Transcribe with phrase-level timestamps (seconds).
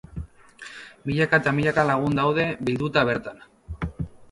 [1.09, 3.49] Milaka eta milaka lagun daude bilduta bertan.